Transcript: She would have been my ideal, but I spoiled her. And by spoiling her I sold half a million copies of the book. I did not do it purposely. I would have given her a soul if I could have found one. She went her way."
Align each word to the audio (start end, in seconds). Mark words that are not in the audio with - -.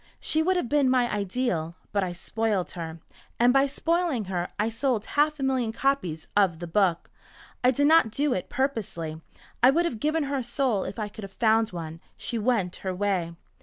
She 0.19 0.41
would 0.41 0.55
have 0.57 0.67
been 0.67 0.89
my 0.89 1.07
ideal, 1.13 1.75
but 1.91 2.03
I 2.03 2.11
spoiled 2.11 2.71
her. 2.71 2.99
And 3.39 3.53
by 3.53 3.67
spoiling 3.67 4.25
her 4.25 4.47
I 4.57 4.71
sold 4.71 5.05
half 5.05 5.39
a 5.39 5.43
million 5.43 5.71
copies 5.71 6.27
of 6.35 6.57
the 6.57 6.65
book. 6.65 7.11
I 7.63 7.69
did 7.69 7.85
not 7.85 8.09
do 8.09 8.33
it 8.33 8.49
purposely. 8.49 9.21
I 9.61 9.69
would 9.69 9.85
have 9.85 9.99
given 9.99 10.23
her 10.23 10.37
a 10.37 10.43
soul 10.43 10.85
if 10.85 10.97
I 10.97 11.07
could 11.07 11.23
have 11.23 11.31
found 11.31 11.69
one. 11.69 11.99
She 12.17 12.39
went 12.39 12.77
her 12.77 12.95
way." 12.95 13.35